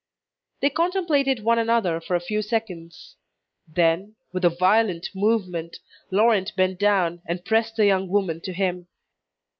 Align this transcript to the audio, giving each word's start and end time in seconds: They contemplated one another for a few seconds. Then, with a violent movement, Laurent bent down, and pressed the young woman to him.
They 0.61 0.71
contemplated 0.71 1.43
one 1.43 1.59
another 1.59 2.01
for 2.01 2.15
a 2.15 2.19
few 2.19 2.41
seconds. 2.41 3.17
Then, 3.71 4.15
with 4.33 4.43
a 4.43 4.49
violent 4.49 5.09
movement, 5.13 5.77
Laurent 6.09 6.55
bent 6.55 6.79
down, 6.79 7.21
and 7.27 7.45
pressed 7.45 7.75
the 7.75 7.85
young 7.85 8.07
woman 8.09 8.41
to 8.41 8.51
him. 8.51 8.87